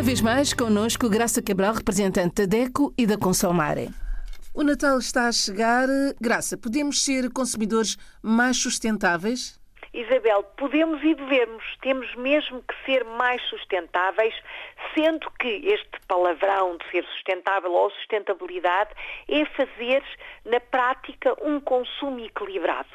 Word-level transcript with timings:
Uma 0.00 0.06
vez 0.06 0.22
mais, 0.22 0.54
connosco 0.54 1.10
Graça 1.10 1.42
Cabral, 1.42 1.74
representante 1.74 2.46
da 2.46 2.46
DECO 2.46 2.90
e 2.96 3.06
da 3.06 3.18
Consomare. 3.18 3.90
O 4.54 4.62
Natal 4.62 4.98
está 4.98 5.28
a 5.28 5.32
chegar. 5.32 5.86
Graça, 6.18 6.56
podemos 6.56 7.04
ser 7.04 7.30
consumidores 7.30 7.98
mais 8.22 8.56
sustentáveis? 8.56 9.60
Isabel, 9.92 10.42
podemos 10.56 11.02
e 11.04 11.14
devemos, 11.14 11.62
temos 11.82 12.14
mesmo 12.14 12.62
que 12.62 12.74
ser 12.86 13.04
mais 13.04 13.42
sustentáveis, 13.50 14.34
sendo 14.94 15.30
que 15.38 15.68
este 15.68 16.00
palavrão 16.08 16.78
de 16.78 16.90
ser 16.90 17.04
sustentável 17.04 17.70
ou 17.70 17.90
sustentabilidade 17.90 18.92
é 19.28 19.44
fazer, 19.44 20.02
na 20.46 20.60
prática, 20.60 21.36
um 21.44 21.60
consumo 21.60 22.20
equilibrado 22.20 22.88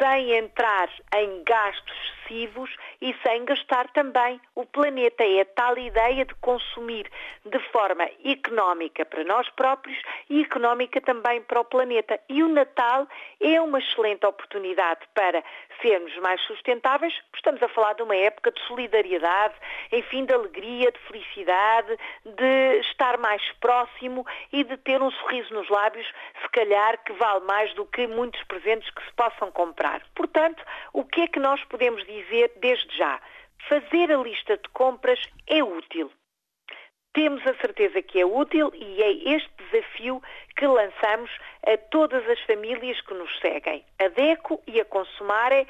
sem 0.00 0.32
entrar 0.32 0.88
em 1.14 1.44
gastos 1.44 1.96
excessivos 2.28 2.70
e 3.00 3.14
sem 3.22 3.44
gastar 3.44 3.88
também 3.92 4.40
o 4.54 4.64
planeta. 4.64 5.24
É 5.24 5.40
a 5.40 5.44
tal 5.44 5.78
ideia 5.78 6.24
de 6.24 6.34
consumir 6.36 7.10
de 7.44 7.58
forma 7.70 8.08
económica 8.24 9.04
para 9.04 9.24
nós 9.24 9.48
próprios 9.50 9.98
e 10.28 10.42
económica 10.42 11.00
também 11.00 11.40
para 11.42 11.60
o 11.60 11.64
planeta. 11.64 12.18
E 12.28 12.42
o 12.42 12.48
Natal 12.48 13.06
é 13.40 13.60
uma 13.60 13.78
excelente 13.78 14.26
oportunidade 14.26 15.00
para 15.14 15.42
sermos 15.80 16.16
mais 16.18 16.40
sustentáveis. 16.42 17.14
Estamos 17.34 17.62
a 17.62 17.68
falar 17.68 17.94
de 17.94 18.02
uma 18.02 18.16
época 18.16 18.50
de 18.50 18.60
solidariedade, 18.66 19.54
enfim, 19.92 20.24
de 20.24 20.34
alegria, 20.34 20.90
de 20.90 20.98
felicidade, 21.00 21.96
de 22.24 22.80
estar 22.80 23.16
mais 23.18 23.42
próximo 23.60 24.26
e 24.52 24.64
de 24.64 24.76
ter 24.78 25.00
um 25.00 25.10
sorriso 25.10 25.54
nos 25.54 25.68
lábios, 25.68 26.06
se 26.42 26.48
calhar 26.50 26.98
que 27.04 27.12
vale 27.12 27.44
mais 27.44 27.72
do 27.74 27.84
que 27.86 28.06
muitos 28.06 28.42
presentes 28.44 28.90
que 28.90 29.04
se 29.04 29.12
possam 29.12 29.50
comprar. 29.52 30.02
Portanto, 30.14 30.62
o 30.92 31.04
que 31.04 31.22
é 31.22 31.26
que 31.26 31.38
nós 31.38 31.62
podemos 31.64 32.04
dizer 32.04 32.52
desde 32.56 32.87
já? 32.96 33.20
Fazer 33.68 34.12
a 34.12 34.16
lista 34.16 34.56
de 34.56 34.68
compras 34.70 35.20
é 35.46 35.62
útil. 35.62 36.10
Temos 37.12 37.44
a 37.46 37.54
certeza 37.54 38.00
que 38.02 38.20
é 38.20 38.24
útil 38.24 38.70
e 38.74 39.02
é 39.02 39.10
este 39.34 39.50
desafio 39.58 40.22
que 40.56 40.66
lançamos 40.66 41.30
a 41.66 41.76
todas 41.90 42.26
as 42.28 42.40
famílias 42.42 43.00
que 43.00 43.14
nos 43.14 43.36
seguem. 43.40 43.84
A 43.98 44.08
DECO 44.08 44.62
e 44.66 44.80
a 44.80 44.84
Consumare 44.84 45.66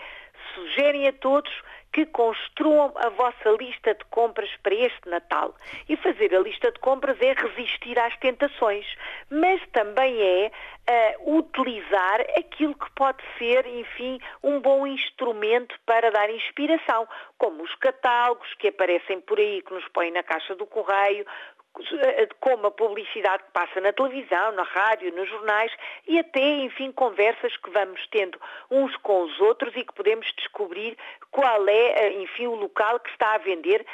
sugerem 0.55 1.09
a 1.09 1.13
todos 1.13 1.51
que 1.93 2.07
construam 2.07 2.93
a 2.97 3.09
vossa 3.11 3.51
lista 3.59 3.95
de 3.95 4.05
compras 4.11 4.51
para 4.63 4.75
este 4.75 5.09
Natal. 5.09 5.55
E 5.89 5.97
fazer 5.97 6.35
a 6.35 6.41
lista 6.41 6.71
de 6.71 6.79
compras 6.81 7.17
é 7.21 7.33
resistir 7.33 7.99
às 7.99 8.17
tentações, 8.19 8.87
mas 9.31 9.61
também 9.73 10.21
é 10.21 10.51
uh, 10.89 11.39
utilizar 11.39 12.21
aquilo 12.37 12.75
que 12.75 12.91
pode 12.93 13.23
ser, 13.39 13.67
enfim, 13.67 14.21
um 14.43 14.61
bom 14.61 14.87
instrumento 14.87 15.75
para 15.87 16.11
dar 16.11 16.31
inspiração, 16.31 17.09
como 17.37 17.63
os 17.63 17.75
catálogos 17.77 18.53
que 18.55 18.69
aparecem 18.69 19.21
por 19.21 19.39
aí, 19.39 19.63
que 19.63 19.73
nos 19.73 19.87
põem 19.89 20.11
na 20.11 20.23
caixa 20.23 20.55
do 20.55 20.67
correio, 20.67 21.27
como 22.41 22.67
a 22.67 22.71
publicidade 22.71 23.43
que 23.45 23.51
passa 23.53 23.81
na 23.81 23.93
televisão, 23.93 24.53
na 24.53 24.63
rádio, 24.63 25.15
nos 25.15 25.29
jornais 25.29 25.73
e 26.07 26.19
até, 26.19 26.41
enfim, 26.41 26.93
conversas 26.93 27.57
que 27.57 27.71
vamos 27.71 28.07
tendo 28.09 28.41
uns 28.71 28.97
com 28.99 29.23
os 29.23 29.41
outros 29.41 29.75
e 29.77 29.85
que 29.85 29.95
podemos 29.95 30.31
descobrir 30.37 30.97
qual 31.31 31.69
é, 31.69 32.07
eh, 32.07 32.23
enfim, 32.23 32.47
o 32.47 32.55
local 32.55 33.01
que 33.01 33.11
está 33.11 33.35
a 33.35 33.39
vender 33.39 33.85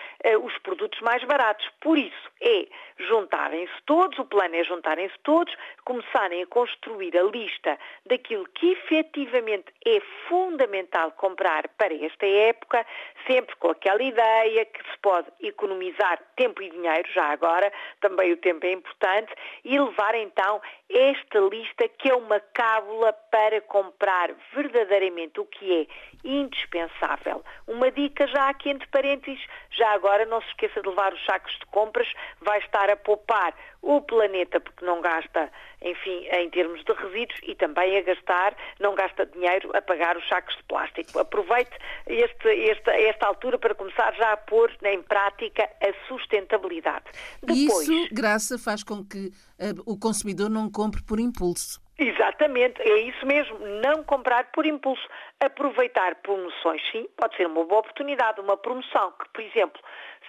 os 0.42 0.56
produtos 0.58 1.00
mais 1.00 1.22
baratos. 1.24 1.68
Por 1.80 1.98
isso, 1.98 2.30
é 2.40 2.66
juntarem-se 2.98 3.72
todos, 3.86 4.18
o 4.18 4.24
plano 4.24 4.54
é 4.54 4.64
juntarem-se 4.64 5.18
todos, 5.22 5.54
começarem 5.84 6.42
a 6.42 6.46
construir 6.46 7.16
a 7.16 7.22
lista 7.22 7.78
daquilo 8.06 8.46
que 8.54 8.72
efetivamente 8.72 9.72
é 9.84 10.00
fundamental 10.28 11.12
comprar 11.12 11.68
para 11.76 11.94
esta 11.94 12.26
época, 12.26 12.86
sempre 13.26 13.54
com 13.56 13.70
aquela 13.70 14.02
ideia 14.02 14.64
que 14.66 14.82
se 14.90 14.98
pode 15.02 15.28
economizar 15.40 16.20
tempo 16.36 16.62
e 16.62 16.70
dinheiro, 16.70 17.08
já 17.12 17.26
agora, 17.26 17.72
também 18.00 18.32
o 18.32 18.36
tempo 18.36 18.64
é 18.66 18.72
importante, 18.72 19.32
e 19.64 19.78
levar 19.78 20.14
então 20.14 20.60
esta 20.90 21.38
lista 21.40 21.88
que 21.88 22.10
é 22.10 22.14
uma 22.14 22.40
cábula 22.40 23.12
para 23.30 23.60
comprar 23.62 24.30
verdadeiramente 24.54 25.40
o 25.40 25.44
que 25.44 25.82
é 25.82 25.86
indispensável. 26.24 27.44
Uma 27.66 27.90
dica 27.90 28.26
já 28.26 28.48
aqui 28.48 28.70
entre 28.70 28.86
parênteses, 28.88 29.44
já 29.76 29.92
agora 29.92 30.24
não 30.26 30.40
se 30.40 30.48
esqueça 30.48 30.80
de 30.80 30.88
levar 30.88 31.12
os 31.12 31.24
sacos 31.24 31.52
de 31.58 31.66
compras, 31.66 32.06
vai 32.40 32.58
estar 32.58 32.90
a 32.90 32.96
poupar 32.96 33.54
o 33.82 34.00
planeta 34.00 34.60
porque 34.60 34.84
não 34.84 35.00
gasta, 35.02 35.50
enfim, 35.82 36.26
em 36.32 36.48
termos 36.50 36.82
de 36.84 36.92
resíduos 36.92 37.38
e 37.42 37.54
também 37.54 37.98
a 37.98 38.02
gastar, 38.02 38.56
não 38.80 38.94
gasta 38.94 39.26
dinheiro 39.26 39.70
a 39.76 39.82
pagar 39.82 40.16
os 40.16 40.26
sacos 40.28 40.56
de 40.56 40.62
plástico. 40.64 41.18
Aproveite 41.18 41.72
este, 42.06 42.70
esta, 42.70 42.92
esta 42.92 43.26
altura 43.26 43.58
para 43.58 43.74
começar 43.74 44.14
já 44.14 44.32
a 44.32 44.36
pôr 44.36 44.74
em 44.84 45.02
prática 45.02 45.68
a 45.80 46.08
sustentabilidade. 46.08 47.04
Depois, 47.42 47.88
Isso, 47.88 48.14
Graça, 48.14 48.58
faz 48.58 48.82
com 48.82 49.04
que 49.04 49.26
uh, 49.26 49.82
o 49.84 49.98
consumidor 49.98 50.48
não 50.48 50.70
compre 50.70 51.02
por 51.02 51.20
impulso. 51.20 51.83
Exatamente, 51.96 52.82
é 52.82 52.98
isso 53.02 53.24
mesmo, 53.24 53.56
não 53.60 54.02
comprar 54.02 54.50
por 54.50 54.66
impulso. 54.66 55.06
Aproveitar 55.38 56.16
promoções, 56.16 56.82
sim, 56.90 57.06
pode 57.16 57.36
ser 57.36 57.46
uma 57.46 57.64
boa 57.64 57.80
oportunidade, 57.80 58.40
uma 58.40 58.56
promoção 58.56 59.12
que, 59.12 59.28
por 59.28 59.40
exemplo, 59.40 59.80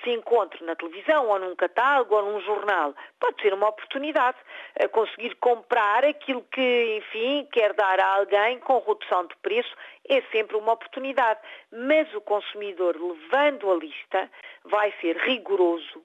se 0.04 0.12
encontre 0.12 0.64
na 0.64 0.76
televisão 0.76 1.28
ou 1.28 1.40
num 1.40 1.56
catálogo 1.56 2.14
ou 2.16 2.22
num 2.22 2.42
jornal, 2.42 2.94
pode 3.20 3.42
ser 3.42 3.52
uma 3.52 3.70
oportunidade 3.70 4.38
a 4.80 4.88
conseguir 4.88 5.34
comprar 5.38 6.06
aquilo 6.06 6.44
que, 6.52 6.98
enfim, 6.98 7.48
quer 7.52 7.74
dar 7.74 8.00
a 8.00 8.18
alguém 8.18 8.60
com 8.60 8.78
redução 8.78 9.26
de 9.26 9.36
preço, 9.38 9.74
é 10.08 10.22
sempre 10.32 10.56
uma 10.58 10.74
oportunidade. 10.74 11.40
Mas 11.72 12.14
o 12.14 12.22
consumidor, 12.22 12.96
levando 12.96 13.72
a 13.72 13.76
lista, 13.76 14.30
vai 14.66 14.94
ser 15.02 15.18
rigoroso, 15.18 16.04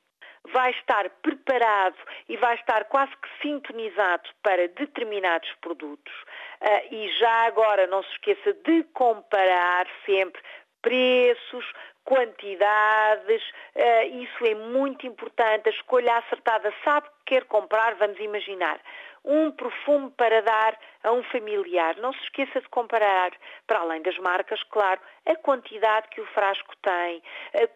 vai 0.53 0.71
estar 0.73 1.09
preparado 1.23 1.97
e 2.29 2.37
vai 2.37 2.55
estar 2.55 2.85
quase 2.87 3.13
que 3.17 3.29
sintonizado 3.43 4.29
para 4.43 4.69
determinados 4.69 5.51
produtos. 5.61 6.13
Uh, 6.61 6.95
e 6.95 7.19
já 7.19 7.47
agora 7.47 7.87
não 7.87 8.03
se 8.03 8.11
esqueça 8.13 8.53
de 8.65 8.85
comparar 8.93 9.87
sempre 10.05 10.41
preços, 10.83 11.65
quantidades, 12.05 13.43
uh, 13.77 14.23
isso 14.23 14.47
é 14.47 14.55
muito 14.55 15.07
importante, 15.07 15.69
a 15.69 15.73
escolha 15.73 16.17
acertada, 16.17 16.73
sabe 16.85 17.09
que 17.09 17.35
quer 17.35 17.45
comprar, 17.45 17.95
vamos 17.95 18.19
imaginar, 18.19 18.81
um 19.25 19.51
perfume 19.51 20.11
para 20.17 20.41
dar 20.41 20.79
a 21.05 21.13
um 21.13 21.23
familiar. 21.25 21.95
Não 21.99 22.13
se 22.13 22.23
esqueça 22.23 22.61
de 22.61 22.69
comparar, 22.71 23.31
para 23.67 23.81
além 23.81 24.01
das 24.01 24.19
marcas, 24.19 24.63
claro, 24.65 24.99
a 25.27 25.37
quantidade 25.37 26.09
que 26.09 26.21
o 26.21 26.27
frasco 26.29 26.75
tem, 26.83 27.23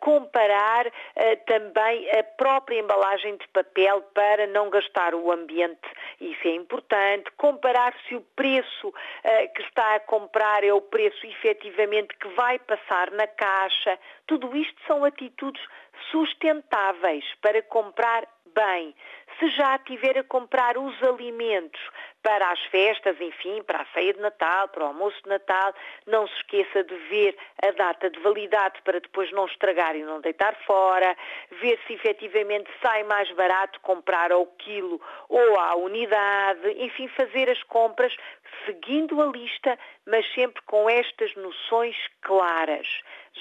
comparar 0.00 0.86
uh, 0.86 0.90
também 1.46 2.10
a 2.18 2.24
própria 2.24 2.80
embalagem 2.80 3.36
de 3.36 3.46
papel 3.48 4.00
para 4.14 4.46
não 4.46 4.70
gastar 4.70 5.14
o 5.14 5.30
ambiente, 5.30 5.88
isso 6.20 6.48
é 6.48 6.54
importante, 6.54 7.30
comparar 7.36 7.94
se 8.08 8.16
o 8.16 8.22
preço 8.34 8.92
que 9.54 9.62
está 9.62 9.96
a 9.96 10.00
comprar 10.00 10.64
é 10.64 10.72
o 10.72 10.80
preço 10.80 11.26
efetivamente 11.26 12.16
que 12.16 12.28
vai 12.28 12.58
passar 12.58 13.10
na 13.10 13.26
caixa, 13.26 13.98
tudo 14.26 14.56
isto 14.56 14.80
são 14.86 15.04
atitudes 15.04 15.62
sustentáveis 16.10 17.24
para 17.40 17.62
comprar 17.62 18.26
bem. 18.54 18.94
Se 19.38 19.48
já 19.50 19.78
tiver 19.78 20.16
a 20.18 20.24
comprar 20.24 20.78
os 20.78 21.02
alimentos 21.02 21.80
para 22.22 22.50
as 22.50 22.60
festas, 22.66 23.20
enfim, 23.20 23.62
para 23.64 23.82
a 23.82 23.86
ceia 23.86 24.14
de 24.14 24.20
Natal, 24.20 24.68
para 24.68 24.84
o 24.84 24.86
almoço 24.86 25.20
de 25.24 25.28
Natal, 25.28 25.74
não 26.06 26.26
se 26.26 26.34
esqueça 26.36 26.84
de 26.84 26.94
ver 27.08 27.36
a 27.62 27.70
data 27.72 28.08
de 28.08 28.18
validade 28.20 28.80
para 28.82 29.00
depois 29.00 29.30
não 29.32 29.44
estragar 29.46 29.94
e 29.96 30.04
não 30.04 30.20
deitar 30.20 30.54
fora, 30.64 31.16
ver 31.60 31.78
se 31.86 31.94
efetivamente 31.94 32.70
sai 32.80 33.02
mais 33.04 33.30
barato 33.32 33.80
comprar 33.80 34.32
ao 34.32 34.46
quilo 34.46 35.00
ou 35.28 35.58
à 35.58 35.74
unidade, 35.74 36.70
enfim, 36.78 37.08
fazer 37.08 37.50
as 37.50 37.62
compras 37.64 38.16
seguindo 38.64 39.20
a 39.20 39.26
lista, 39.26 39.78
mas 40.06 40.26
sempre 40.34 40.62
com 40.62 40.88
estas 40.88 41.34
noções 41.36 41.96
claras. 42.22 42.86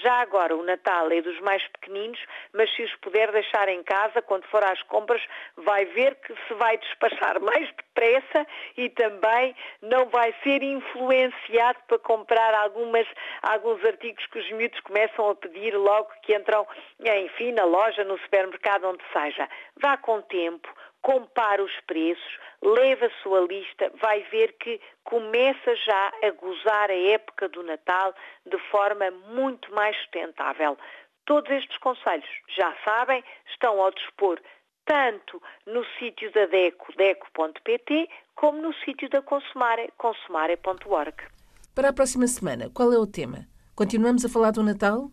Já 0.02 0.22
agora, 0.22 0.56
o 0.56 0.64
Natal 0.64 1.12
é 1.12 1.22
dos 1.22 1.40
mais 1.42 1.66
pequeninos, 1.68 2.20
mas 2.52 2.74
se 2.76 2.84
os 2.84 2.96
puder 2.96 3.32
deixar 3.32 3.70
em 3.70 3.84
casa, 3.84 4.22
quando 4.22 4.44
for 4.46 4.64
às 4.64 4.82
compras, 4.84 5.22
vai 5.58 5.86
ver 5.86 6.16
que 6.16 6.34
se 6.48 6.54
vai 6.56 6.78
despachar 6.78 7.40
mais 7.42 7.70
depressa 7.76 8.48
e 8.76 8.90
também 8.90 9.56
não 9.82 10.06
vai 10.08 10.34
ser 10.44 10.64
influenciado 10.64 11.80
para 11.88 12.00
comprar 12.00 12.54
algumas, 12.56 13.08
alguns 13.44 13.84
artigos 13.86 14.26
que 14.28 14.40
os 14.40 14.52
miúdos 14.52 14.80
começam 14.82 15.30
a 15.30 15.36
pedir 15.36 15.76
logo 15.78 16.10
que 16.24 16.36
entram, 16.36 16.68
enfim, 17.00 17.52
na 17.52 17.66
loja, 17.66 18.04
no 18.04 18.18
supermercado, 18.20 18.86
onde 18.86 19.04
seja. 19.14 19.48
Vá 19.78 19.96
com 19.98 20.22
tempo, 20.22 20.68
compare 21.04 21.62
os 21.62 21.80
preços, 21.86 22.40
leve 22.62 23.06
a 23.06 23.12
sua 23.22 23.42
lista, 23.42 23.92
vai 24.02 24.24
ver 24.32 24.54
que 24.54 24.82
começa 25.04 25.76
já 25.76 26.12
a 26.24 26.32
gozar 26.32 26.90
a 26.90 26.96
época 26.96 27.48
do 27.50 27.62
Natal 27.62 28.16
de 28.46 28.58
forma 28.72 29.12
muito 29.36 29.72
mais 29.76 29.96
sustentável. 29.98 30.78
Todos 31.26 31.52
estes 31.52 31.78
conselhos, 31.78 32.28
já 32.58 32.74
sabem, 32.84 33.24
estão 33.52 33.80
ao 33.80 33.92
dispor 33.92 34.40
tanto 34.86 35.42
no 35.66 35.86
sítio 36.00 36.32
da 36.32 36.46
DECO, 36.46 36.94
deco.pt, 36.98 38.10
como 38.36 38.62
no 38.62 38.74
sítio 38.74 39.10
da 39.10 39.22
Consumare, 39.22 39.94
consumare.org. 39.98 41.16
Para 41.76 41.90
a 41.90 41.94
próxima 41.94 42.28
semana, 42.28 42.70
qual 42.74 42.92
é 42.92 42.98
o 42.98 43.08
tema? 43.08 43.48
Continuamos 43.76 44.26
a 44.26 44.30
falar 44.30 44.52
do 44.52 44.64
Natal? 44.64 45.10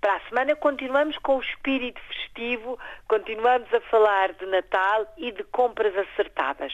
Para 0.00 0.16
a 0.16 0.20
semana 0.28 0.56
continuamos 0.56 1.16
com 1.18 1.36
o 1.36 1.40
espírito 1.40 2.00
festivo, 2.08 2.78
continuamos 3.08 3.72
a 3.72 3.80
falar 3.90 4.32
de 4.34 4.46
Natal 4.46 5.06
e 5.16 5.32
de 5.32 5.44
compras 5.44 5.94
acertadas. 5.96 6.72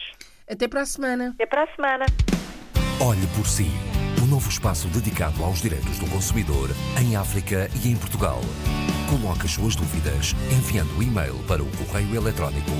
Até 0.49 0.67
para 0.67 0.81
a 0.81 0.85
semana. 0.85 1.31
Até 1.35 1.45
para 1.45 1.63
a 1.63 1.75
semana. 1.75 2.05
Olhe 3.01 3.27
por 3.35 3.47
si. 3.47 3.67
Um 4.23 4.27
novo 4.27 4.49
espaço 4.49 4.87
dedicado 4.87 5.43
aos 5.43 5.61
direitos 5.61 5.99
do 5.99 6.09
consumidor 6.09 6.69
em 6.99 7.15
África 7.15 7.69
e 7.83 7.91
em 7.91 7.97
Portugal. 7.97 8.39
Coloque 9.09 9.45
as 9.45 9.51
suas 9.51 9.75
dúvidas 9.75 10.33
enviando 10.51 10.97
o 10.97 11.03
e-mail 11.03 11.35
para 11.47 11.61
o 11.61 11.69
correio 11.77 12.15
eletrónico 12.15 12.71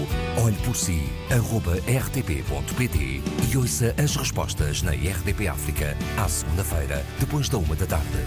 olheporsi.rtp.pt 0.44 3.21
e 3.51 3.57
ouça 3.57 3.94
as 4.01 4.16
respostas 4.16 4.81
na 4.81 4.92
RDP 4.92 5.48
África 5.48 5.95
à 6.18 6.28
segunda-feira, 6.28 7.06
depois 7.19 7.48
da 7.48 7.57
uma 7.57 7.75
da 7.75 7.86
tarde. 7.86 8.25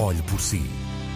Olhe 0.00 0.22
por 0.22 0.40
si. 0.40 0.62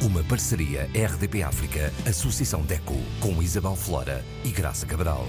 Uma 0.03 0.25
parceria 0.25 0.91
RDP 0.93 1.45
África, 1.45 1.93
Associação 2.05 2.63
DECO, 2.63 2.97
com 3.21 3.41
Isabel 3.41 3.77
Flora 3.77 4.25
e 4.45 4.51
Graça 4.51 4.85
Cabral. 4.85 5.25